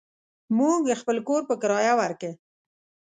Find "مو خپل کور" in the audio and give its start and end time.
0.55-1.41